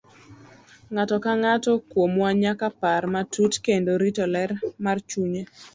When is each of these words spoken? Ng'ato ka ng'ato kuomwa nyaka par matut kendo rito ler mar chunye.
Ng'ato 0.93 1.15
ka 1.23 1.31
ng'ato 1.41 1.71
kuomwa 1.91 2.29
nyaka 2.41 2.67
par 2.81 3.03
matut 3.13 3.53
kendo 3.65 3.91
rito 4.01 4.23
ler 4.33 4.51
mar 4.83 4.97
chunye. 5.09 5.41